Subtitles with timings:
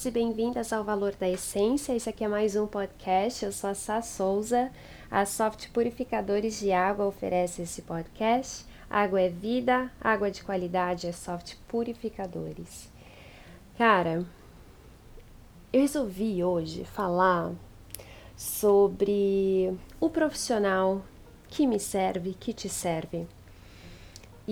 [0.00, 1.94] bem-vindos e bem-vindas ao Valor da Essência.
[1.94, 3.44] Esse aqui é mais um podcast.
[3.44, 4.70] Eu sou a Sá Souza.
[5.10, 8.64] A Soft Purificadores de Água oferece esse podcast.
[8.88, 12.90] Água é vida, água de qualidade é Soft Purificadores.
[13.76, 14.24] Cara,
[15.72, 17.52] eu resolvi hoje falar
[18.36, 21.02] sobre o profissional
[21.48, 23.26] que me serve, que te serve.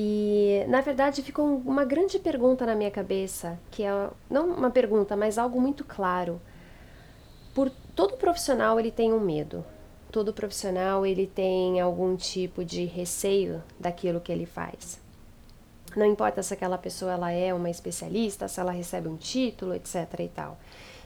[0.00, 3.90] E na verdade ficou uma grande pergunta na minha cabeça, que é
[4.30, 6.40] não uma pergunta, mas algo muito claro.
[7.52, 9.64] Por todo profissional ele tem um medo.
[10.12, 15.00] Todo profissional ele tem algum tipo de receio daquilo que ele faz.
[15.96, 19.96] Não importa se aquela pessoa ela é uma especialista, se ela recebe um título, etc
[20.20, 20.56] e tal.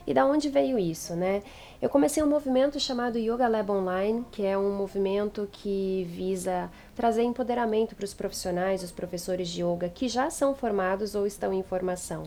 [0.05, 1.41] E da onde veio isso, né?
[1.81, 7.23] Eu comecei um movimento chamado Yoga Lab Online, que é um movimento que visa trazer
[7.23, 11.63] empoderamento para os profissionais, os professores de yoga que já são formados ou estão em
[11.63, 12.23] formação.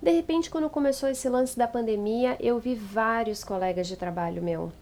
[0.00, 4.72] De repente, quando começou esse lance da pandemia, eu vi vários colegas de trabalho meu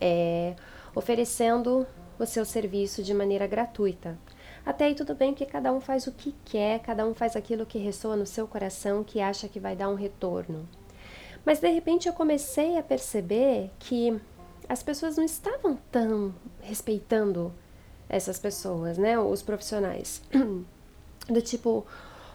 [0.00, 0.54] é,
[0.94, 1.86] oferecendo
[2.18, 4.18] o seu serviço de maneira gratuita.
[4.64, 7.66] Até aí tudo bem que cada um faz o que quer, cada um faz aquilo
[7.66, 10.68] que ressoa no seu coração, que acha que vai dar um retorno.
[11.44, 14.18] Mas de repente eu comecei a perceber que
[14.68, 17.52] as pessoas não estavam tão respeitando
[18.08, 19.18] essas pessoas, né?
[19.18, 20.22] Os profissionais.
[21.28, 21.86] Do tipo,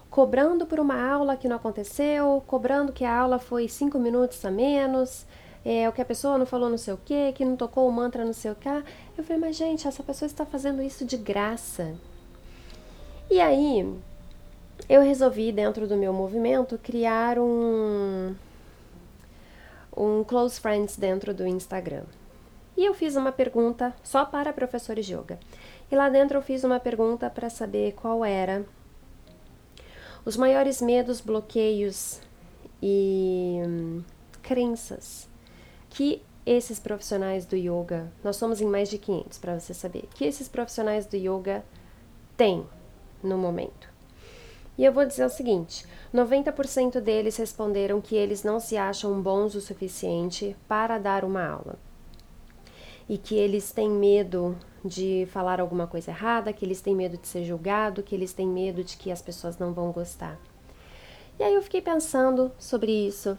[0.09, 4.51] cobrando por uma aula que não aconteceu, cobrando que a aula foi cinco minutos a
[4.51, 5.25] menos,
[5.63, 7.91] é, o que a pessoa não falou não sei o que, que não tocou o
[7.91, 8.69] mantra não sei o que.
[9.17, 11.95] Eu falei, mas gente, essa pessoa está fazendo isso de graça.
[13.29, 13.87] E aí,
[14.87, 18.33] eu resolvi, dentro do meu movimento, criar um,
[19.99, 22.05] um close friends dentro do Instagram.
[22.77, 25.37] E eu fiz uma pergunta só para professores de yoga.
[25.91, 28.65] E lá dentro eu fiz uma pergunta para saber qual era
[30.23, 32.21] os maiores medos, bloqueios
[32.81, 34.03] e hum,
[34.41, 35.27] crenças
[35.89, 40.23] que esses profissionais do yoga, nós somos em mais de 500 para você saber, que
[40.23, 41.63] esses profissionais do yoga
[42.37, 42.65] têm
[43.21, 43.88] no momento.
[44.79, 45.85] E eu vou dizer o seguinte:
[46.15, 51.77] 90% deles responderam que eles não se acham bons o suficiente para dar uma aula.
[53.09, 57.27] E que eles têm medo de falar alguma coisa errada, que eles têm medo de
[57.27, 60.39] ser julgado, que eles têm medo de que as pessoas não vão gostar.
[61.37, 63.37] E aí eu fiquei pensando sobre isso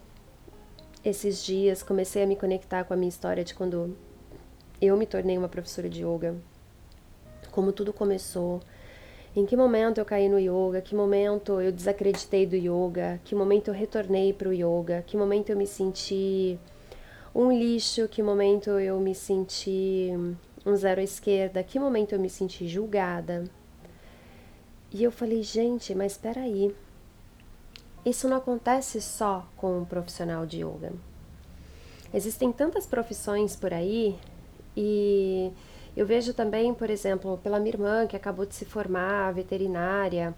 [1.02, 3.96] esses dias, comecei a me conectar com a minha história de quando
[4.78, 6.36] eu me tornei uma professora de yoga,
[7.50, 8.60] como tudo começou,
[9.34, 10.80] em que momento eu caí no yoga?
[10.80, 13.20] Que momento eu desacreditei do yoga?
[13.24, 15.02] Que momento eu retornei para o yoga?
[15.06, 16.58] Que momento eu me senti
[17.34, 18.08] um lixo?
[18.08, 20.10] Que momento eu me senti
[20.66, 21.62] um zero à esquerda?
[21.62, 23.44] Que momento eu me senti julgada?
[24.92, 26.74] E eu falei, gente, mas espera aí.
[28.04, 30.92] Isso não acontece só com um profissional de yoga.
[32.12, 34.18] Existem tantas profissões por aí
[34.76, 35.52] e
[35.96, 40.34] eu vejo também, por exemplo, pela minha irmã que acabou de se formar, veterinária,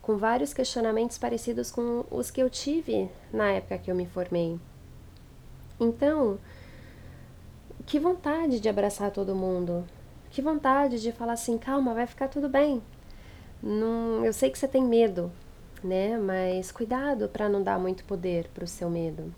[0.00, 4.58] com vários questionamentos parecidos com os que eu tive na época que eu me formei.
[5.78, 6.38] Então,
[7.86, 9.84] que vontade de abraçar todo mundo,
[10.30, 12.82] que vontade de falar assim, calma, vai ficar tudo bem.
[13.62, 15.30] Não, eu sei que você tem medo,
[15.82, 16.16] né?
[16.18, 19.32] Mas cuidado para não dar muito poder para o seu medo.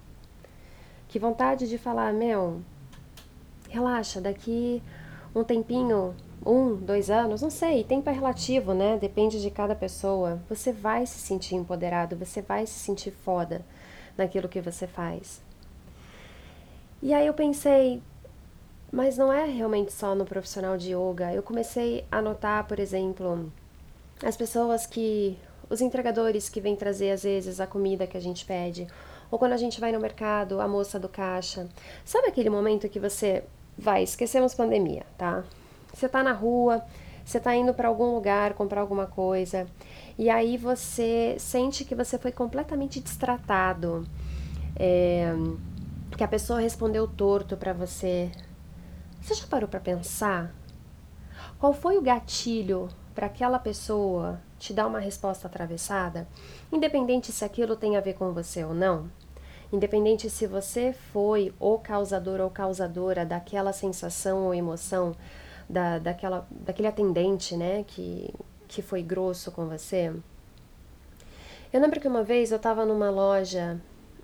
[1.09, 2.61] Que vontade de falar, meu,
[3.69, 4.83] relaxa, daqui
[5.34, 6.15] um tempinho,
[6.45, 8.97] um, dois anos, não sei, tempo é relativo, né?
[8.99, 10.41] Depende de cada pessoa.
[10.49, 13.65] Você vai se sentir empoderado, você vai se sentir foda
[14.17, 15.43] naquilo que você faz.
[17.03, 18.03] E aí eu pensei,
[18.91, 21.33] mas não é realmente só no profissional de yoga.
[21.33, 23.53] Eu comecei a notar, por exemplo,
[24.22, 25.37] as pessoas que.
[25.69, 28.87] os entregadores que vêm trazer às vezes a comida que a gente pede.
[29.31, 31.69] Ou quando a gente vai no mercado, a moça do caixa.
[32.05, 33.42] Sabe aquele momento que você
[33.76, 35.44] vai, esquecemos pandemia, tá?
[35.92, 36.84] Você tá na rua,
[37.24, 39.66] você tá indo para algum lugar comprar alguma coisa,
[40.18, 44.06] e aí você sente que você foi completamente destratado,
[44.76, 45.32] é,
[46.16, 48.30] que a pessoa respondeu torto para você.
[49.21, 50.54] Você já parou para pensar?
[51.59, 56.28] Qual foi o gatilho para aquela pessoa te dar uma resposta atravessada,
[56.71, 59.09] independente se aquilo tem a ver com você ou não?
[59.74, 65.16] Independente se você foi o causador ou causadora daquela sensação ou emoção
[65.68, 68.32] da, daquela, daquele atendente, né, que,
[68.68, 70.15] que foi grosso com você.
[71.72, 73.80] Eu lembro que uma vez eu estava numa loja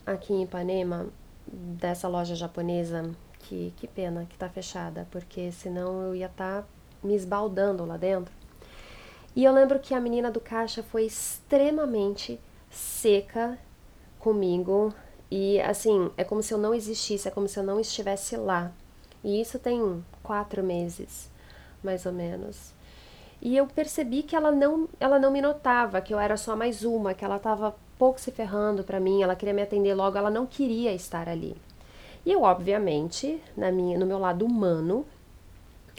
[0.06, 1.08] aqui em Ipanema,
[1.44, 3.10] dessa loja japonesa,
[3.40, 6.68] que, que pena que está fechada, porque senão eu ia estar tá
[7.02, 8.32] me esbaldando lá dentro.
[9.34, 12.38] E eu lembro que a menina do caixa foi extremamente
[12.70, 13.58] seca
[14.20, 14.94] comigo
[15.30, 18.72] E assim, é como se eu não existisse, é como se eu não estivesse lá.
[19.22, 21.30] E isso tem quatro meses,
[21.82, 22.72] mais ou menos.
[23.40, 26.84] E eu percebi que ela não, ela não me notava, que eu era só mais
[26.84, 30.30] uma, que ela estava pouco se ferrando para mim, ela queria me atender logo, ela
[30.30, 31.56] não queria estar ali.
[32.24, 35.06] E eu, obviamente, na minha, no meu lado humano,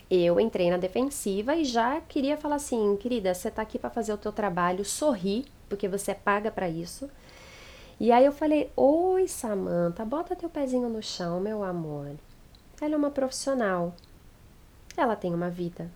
[0.10, 4.14] eu entrei na defensiva e já queria falar assim, querida, você está aqui para fazer
[4.14, 7.10] o teu trabalho, sorri, porque você paga para isso.
[8.02, 12.16] E aí eu falei: "Oi, Samantha, bota teu pezinho no chão, meu amor.
[12.82, 13.94] Ela é uma profissional.
[14.98, 15.88] Ela tem uma vida.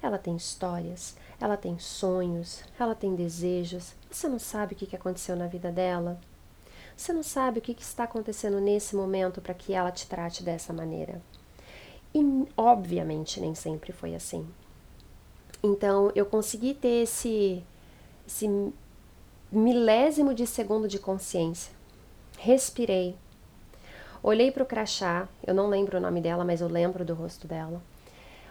[0.00, 3.92] Ela tem histórias, ela tem sonhos, ela tem desejos.
[4.10, 6.18] Você não sabe o que aconteceu na vida dela?
[6.96, 10.72] Você não sabe o que está acontecendo nesse momento para que ela te trate dessa
[10.72, 11.20] maneira.
[12.14, 14.48] E, obviamente, nem sempre foi assim.
[15.62, 17.62] Então, eu consegui ter esse,
[18.26, 18.72] esse
[19.52, 21.74] milésimo de segundo de consciência.
[22.38, 23.14] Respirei.
[24.22, 27.46] Olhei para o crachá, eu não lembro o nome dela, mas eu lembro do rosto
[27.46, 27.82] dela.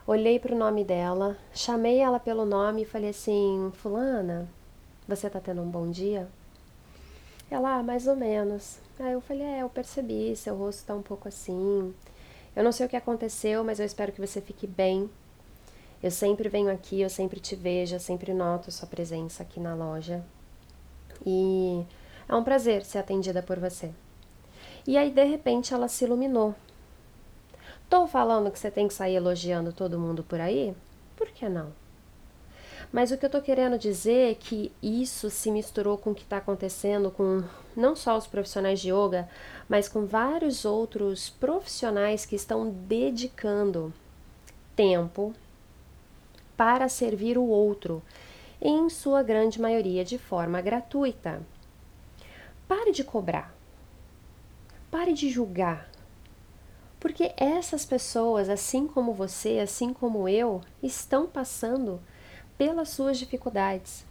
[0.06, 4.48] Olhei para o nome dela, chamei ela pelo nome e falei assim: Fulana,
[5.08, 6.28] você tá tendo um bom dia?
[7.50, 8.78] Ela, ah, mais ou menos.
[9.00, 11.96] Aí eu falei: É, eu percebi, seu rosto tá um pouco assim.
[12.56, 15.10] Eu não sei o que aconteceu, mas eu espero que você fique bem.
[16.04, 19.74] Eu sempre venho aqui, eu sempre te vejo, eu sempre noto sua presença aqui na
[19.74, 20.24] loja.
[21.26, 21.86] E
[22.28, 23.92] é um prazer ser atendida por você.
[24.88, 26.56] E aí, de repente, ela se iluminou.
[27.84, 30.74] Estou falando que você tem que sair elogiando todo mundo por aí?
[31.16, 31.74] Por que não?
[32.92, 36.24] Mas o que eu estou querendo dizer é que isso se misturou com o que
[36.24, 37.44] está acontecendo com
[37.76, 39.30] não só os profissionais de yoga,
[39.70, 43.94] mas com vários outros profissionais que estão dedicando
[44.76, 45.34] tempo
[46.58, 48.04] para servir o outro,
[48.62, 51.42] em sua grande maioria de forma gratuita.
[52.68, 53.54] Pare de cobrar.
[54.92, 55.90] Pare de julgar.
[57.00, 62.00] Porque essas pessoas, assim como você, assim como eu, estão passando
[62.58, 64.06] pelas suas dificuldades.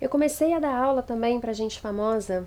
[0.00, 2.46] Eu comecei a dar aula também para gente famosa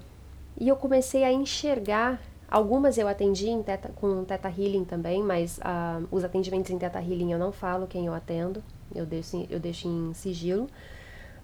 [0.58, 2.22] e eu comecei a enxergar.
[2.50, 7.34] Algumas eu atendi teta, com Teta Healing também, mas uh, os atendimentos em Teta Healing
[7.34, 8.64] eu não falo quem eu atendo,
[8.96, 10.68] eu deixo, eu deixo em sigilo.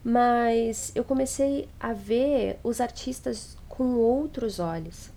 [0.02, 5.12] Mas eu comecei a ver os artistas com outros olhos.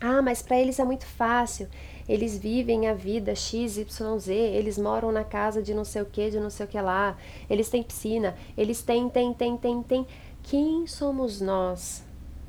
[0.00, 1.68] Ah, mas para eles é muito fácil.
[2.08, 6.38] Eles vivem a vida XYZ, eles moram na casa de não sei o que, de
[6.38, 7.16] não sei o que lá,
[7.50, 10.06] eles têm piscina, eles têm, têm, têm, têm, têm.
[10.42, 12.05] Quem somos nós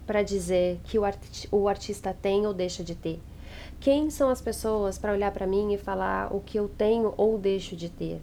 [0.08, 1.04] para dizer que o,
[1.52, 3.22] o artista tem ou deixa de ter?
[3.80, 7.38] Quem são as pessoas para olhar para mim e falar o que eu tenho ou
[7.38, 8.22] deixo de ter?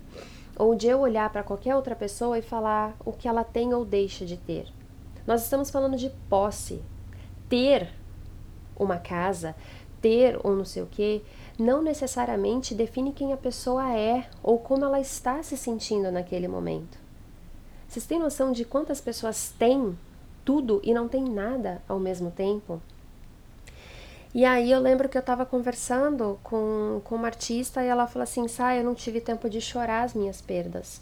[0.56, 3.84] Ou de eu olhar para qualquer outra pessoa e falar o que ela tem ou
[3.84, 4.66] deixa de ter?
[5.26, 6.82] Nós estamos falando de posse.
[7.48, 7.92] Ter
[8.76, 9.54] uma casa,
[10.00, 11.22] ter um não sei o que,
[11.58, 16.98] não necessariamente define quem a pessoa é ou como ela está se sentindo naquele momento.
[17.87, 19.96] Vocês têm noção de quantas pessoas têm
[20.44, 22.81] tudo e não têm nada ao mesmo tempo?
[24.35, 28.25] E aí eu lembro que eu estava conversando com, com uma artista e ela falou
[28.25, 31.00] assim, Sai, eu não tive tempo de chorar as minhas perdas.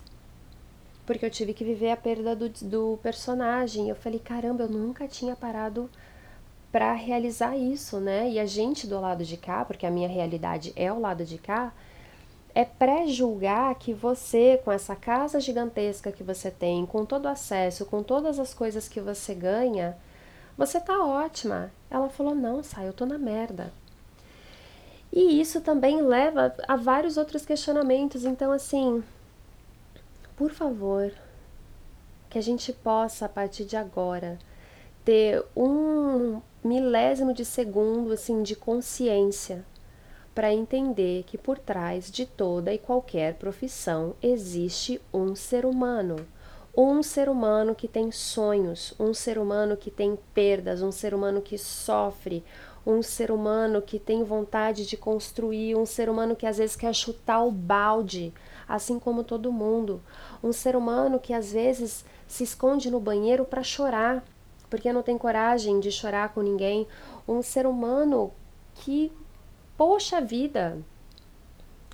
[1.06, 3.88] Porque eu tive que viver a perda do, do personagem.
[3.88, 5.90] Eu falei, caramba, eu nunca tinha parado
[6.70, 8.30] para realizar isso, né?
[8.30, 11.38] E a gente do lado de cá, porque a minha realidade é o lado de
[11.38, 11.72] cá,
[12.54, 17.86] é pré-julgar que você, com essa casa gigantesca que você tem, com todo o acesso,
[17.86, 19.96] com todas as coisas que você ganha,
[20.56, 21.72] você tá ótima.
[21.90, 23.72] Ela falou: não, sai, eu tô na merda.
[25.12, 28.24] E isso também leva a vários outros questionamentos.
[28.24, 29.02] Então, assim,
[30.36, 31.12] por favor,
[32.30, 34.38] que a gente possa, a partir de agora,
[35.04, 39.64] ter um milésimo de segundo assim de consciência
[40.34, 46.16] para entender que por trás de toda e qualquer profissão existe um ser humano,
[46.76, 51.42] um ser humano que tem sonhos, um ser humano que tem perdas, um ser humano
[51.42, 52.42] que sofre,
[52.86, 56.94] um ser humano que tem vontade de construir, um ser humano que às vezes quer
[56.94, 58.32] chutar o balde,
[58.66, 60.02] assim como todo mundo,
[60.42, 64.24] um ser humano que às vezes se esconde no banheiro para chorar,
[64.70, 66.88] porque não tem coragem de chorar com ninguém.
[67.28, 68.32] Um ser humano
[68.76, 69.12] que,
[69.76, 70.78] poxa vida,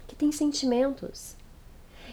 [0.06, 1.36] que tem sentimentos.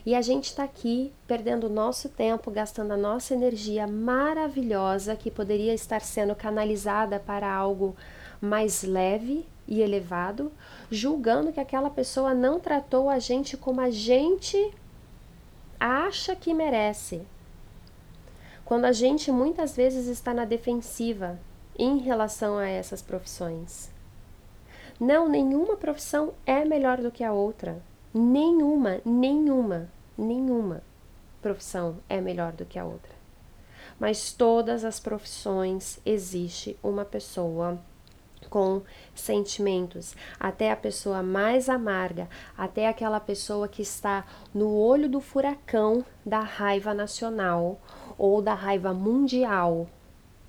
[0.05, 5.73] E a gente está aqui perdendo nosso tempo, gastando a nossa energia maravilhosa que poderia
[5.73, 7.95] estar sendo canalizada para algo
[8.39, 10.51] mais leve e elevado,
[10.91, 14.71] julgando que aquela pessoa não tratou a gente como a gente
[15.79, 17.21] acha que merece.
[18.63, 21.39] Quando a gente muitas vezes está na defensiva,
[21.77, 23.94] em relação a essas profissões.
[24.99, 27.81] Não, nenhuma profissão é melhor do que a outra.
[28.13, 30.81] Nenhuma, nenhuma, nenhuma
[31.41, 33.13] profissão é melhor do que a outra.
[33.99, 37.79] Mas todas as profissões existe uma pessoa
[38.49, 38.81] com
[39.13, 46.05] sentimentos, até a pessoa mais amarga, até aquela pessoa que está no olho do furacão
[46.25, 47.79] da raiva nacional
[48.17, 49.89] ou da raiva mundial.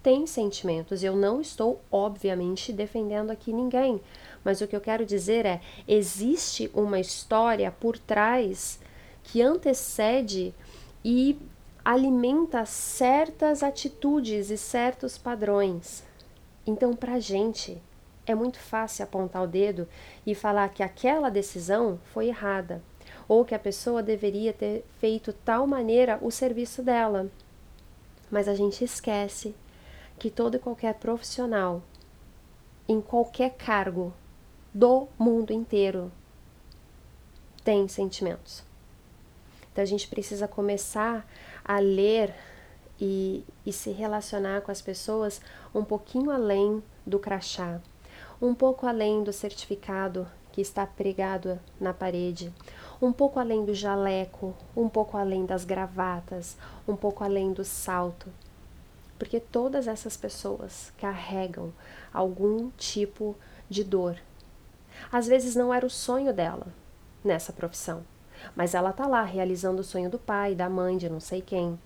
[0.03, 1.03] Tem sentimentos.
[1.03, 4.01] Eu não estou, obviamente, defendendo aqui ninguém,
[4.47, 8.79] mas o que eu quero dizer é: existe uma história por trás
[9.25, 10.55] que antecede
[11.05, 11.37] e
[11.85, 16.05] alimenta certas atitudes e certos padrões.
[16.65, 17.83] Então, para a gente,
[18.25, 19.89] é muito fácil apontar o dedo
[20.25, 22.81] e falar que aquela decisão foi errada,
[23.27, 27.29] ou que a pessoa deveria ter feito tal maneira o serviço dela.
[28.31, 29.57] Mas a gente esquece
[30.21, 31.83] que todo e qualquer profissional,
[32.89, 34.15] em qualquer cargo
[34.77, 36.13] do mundo inteiro,
[37.65, 38.63] tem sentimentos.
[39.73, 41.27] Então a gente precisa começar
[41.65, 42.35] a ler
[43.01, 45.41] e, e se relacionar com as pessoas
[45.75, 47.81] um pouquinho além do crachá
[48.41, 52.53] um pouco além do certificado que está pregado na parede,
[53.01, 56.57] um pouco além do jaleco, um pouco além das gravatas,
[56.87, 58.29] um pouco além do salto.
[59.19, 61.73] Porque todas essas pessoas carregam
[62.13, 63.35] algum tipo
[63.69, 64.19] de dor.
[65.11, 66.67] Às vezes não era o sonho dela
[67.25, 68.03] nessa profissão,
[68.55, 71.79] mas ela está lá realizando o sonho do pai, da mãe, de não sei quem.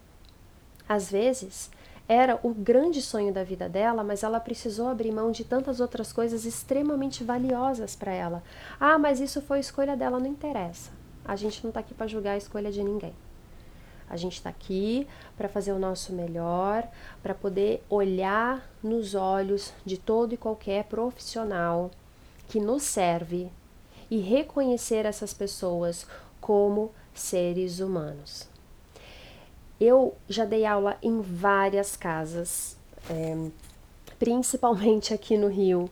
[0.88, 1.70] Às vezes
[2.08, 6.12] era o grande sonho da vida dela, mas ela precisou abrir mão de tantas outras
[6.12, 8.42] coisas extremamente valiosas para ela.
[8.80, 10.90] Ah, mas isso foi escolha dela, não interessa.
[11.24, 13.14] A gente não está aqui para julgar a escolha de ninguém.
[14.08, 16.84] A gente está aqui para fazer o nosso melhor,
[17.22, 21.92] para poder olhar nos olhos de todo e qualquer profissional
[22.50, 23.48] que nos serve
[24.10, 26.04] e reconhecer essas pessoas
[26.40, 28.48] como seres humanos.
[29.80, 32.76] Eu já dei aula em várias casas,
[33.08, 33.50] é,
[34.18, 35.88] principalmente aqui no Rio,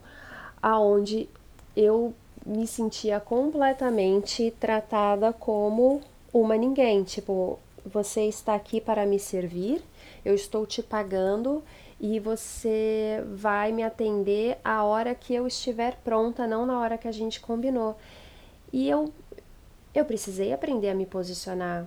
[0.60, 1.28] aonde
[1.76, 2.12] eu
[2.44, 6.00] me sentia completamente tratada como
[6.34, 7.04] uma ninguém.
[7.04, 9.80] Tipo, você está aqui para me servir,
[10.24, 11.62] eu estou te pagando
[12.00, 17.09] e você vai me atender a hora que eu estiver pronta, não na hora que
[17.09, 17.97] a gente combinou.
[18.73, 19.12] E eu
[19.95, 21.87] eu precisei aprender a me posicionar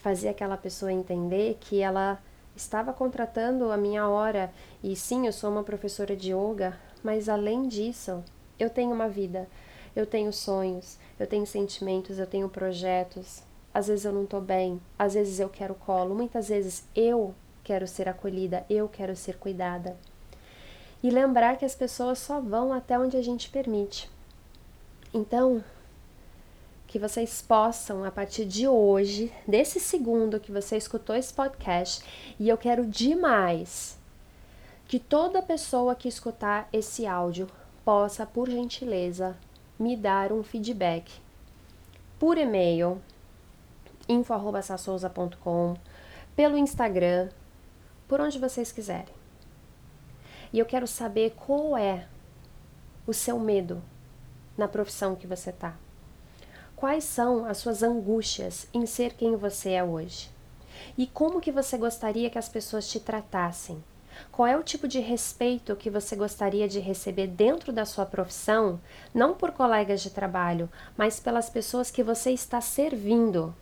[0.00, 2.18] fazer aquela pessoa entender que ela
[2.56, 4.52] estava contratando a minha hora
[4.82, 8.24] e sim, eu sou uma professora de yoga, mas além disso,
[8.58, 9.48] eu tenho uma vida,
[9.94, 13.42] eu tenho sonhos, eu tenho sentimentos, eu tenho projetos.
[13.72, 17.34] Às vezes eu não estou bem, às vezes eu quero colo, muitas vezes eu
[17.70, 19.96] quero ser acolhida, eu quero ser cuidada.
[21.00, 24.10] E lembrar que as pessoas só vão até onde a gente permite.
[25.14, 25.62] Então,
[26.88, 32.04] que vocês possam, a partir de hoje, desse segundo que você escutou esse podcast,
[32.40, 33.96] e eu quero demais
[34.88, 37.46] que toda pessoa que escutar esse áudio
[37.84, 39.36] possa, por gentileza,
[39.78, 41.08] me dar um feedback
[42.18, 43.00] por e-mail
[44.08, 45.76] info@sassouza.com,
[46.34, 47.28] pelo Instagram,
[48.10, 49.14] por onde vocês quiserem.
[50.52, 52.08] E eu quero saber qual é
[53.06, 53.80] o seu medo
[54.58, 55.76] na profissão que você está.
[56.74, 60.28] Quais são as suas angústias em ser quem você é hoje?
[60.98, 63.80] E como que você gostaria que as pessoas te tratassem?
[64.32, 68.80] Qual é o tipo de respeito que você gostaria de receber dentro da sua profissão,
[69.14, 73.54] não por colegas de trabalho, mas pelas pessoas que você está servindo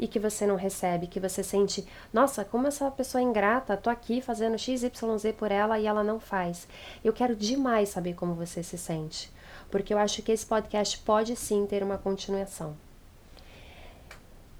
[0.00, 3.88] e que você não recebe, que você sente, nossa, como essa pessoa é ingrata, tô
[3.88, 4.90] aqui fazendo XYZ
[5.38, 6.66] por ela e ela não faz.
[7.04, 9.30] Eu quero demais saber como você se sente
[9.70, 12.76] porque eu acho que esse podcast pode sim ter uma continuação.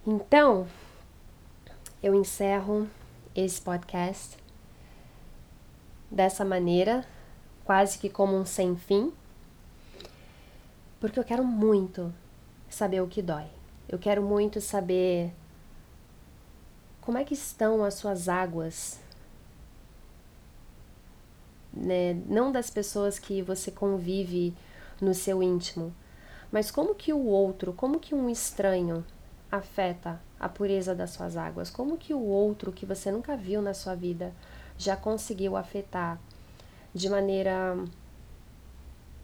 [0.06, 0.66] Então,
[2.02, 2.88] eu encerro
[3.34, 4.36] esse podcast
[6.10, 7.04] dessa maneira,
[7.64, 9.12] quase que como um sem fim,
[11.00, 12.12] porque eu quero muito
[12.68, 13.59] saber o que dói.
[13.90, 15.32] Eu quero muito saber
[17.00, 19.00] como é que estão as suas águas,
[21.72, 22.14] né?
[22.28, 24.54] Não das pessoas que você convive
[25.00, 25.92] no seu íntimo.
[26.52, 29.04] Mas como que o outro, como que um estranho
[29.50, 31.68] afeta a pureza das suas águas?
[31.68, 34.32] Como que o outro que você nunca viu na sua vida
[34.78, 36.20] já conseguiu afetar
[36.94, 37.76] de maneira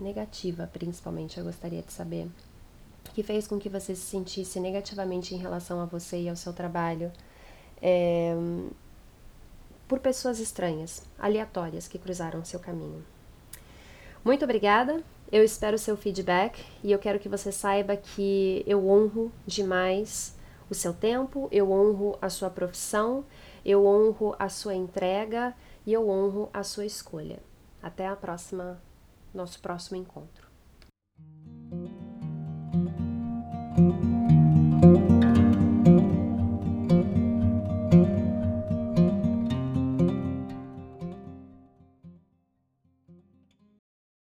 [0.00, 2.28] negativa, principalmente, eu gostaria de saber,
[3.16, 6.52] que fez com que você se sentisse negativamente em relação a você e ao seu
[6.52, 7.10] trabalho?
[7.80, 8.36] É,
[9.88, 13.02] por pessoas estranhas, aleatórias que cruzaram seu caminho.
[14.22, 15.02] Muito obrigada.
[15.32, 20.36] Eu espero seu feedback e eu quero que você saiba que eu honro demais
[20.68, 23.24] o seu tempo, eu honro a sua profissão,
[23.64, 25.54] eu honro a sua entrega
[25.86, 27.38] e eu honro a sua escolha.
[27.82, 28.78] Até a próxima,
[29.32, 30.45] nosso próximo encontro.